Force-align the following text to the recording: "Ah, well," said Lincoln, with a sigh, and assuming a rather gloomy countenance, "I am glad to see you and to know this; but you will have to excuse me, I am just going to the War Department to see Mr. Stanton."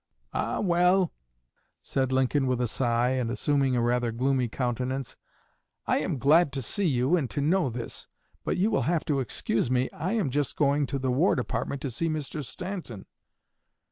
"Ah, 0.33 0.59
well," 0.61 1.13
said 1.83 2.11
Lincoln, 2.11 2.47
with 2.47 2.59
a 2.59 2.67
sigh, 2.67 3.09
and 3.09 3.29
assuming 3.29 3.75
a 3.75 3.83
rather 3.83 4.11
gloomy 4.11 4.47
countenance, 4.49 5.15
"I 5.85 5.99
am 5.99 6.17
glad 6.17 6.51
to 6.53 6.61
see 6.63 6.87
you 6.87 7.15
and 7.15 7.29
to 7.29 7.39
know 7.39 7.69
this; 7.69 8.07
but 8.43 8.57
you 8.57 8.71
will 8.71 8.81
have 8.89 9.05
to 9.05 9.19
excuse 9.19 9.69
me, 9.69 9.91
I 9.91 10.13
am 10.13 10.31
just 10.31 10.57
going 10.57 10.87
to 10.87 10.97
the 10.97 11.11
War 11.11 11.35
Department 11.35 11.81
to 11.83 11.91
see 11.91 12.09
Mr. 12.09 12.43
Stanton." 12.43 13.05